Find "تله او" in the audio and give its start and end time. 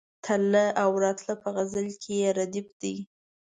0.25-0.91